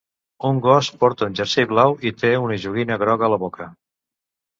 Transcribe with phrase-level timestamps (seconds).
[0.47, 3.69] Un gos porta un jersei blau i té una joguina groga a la boca.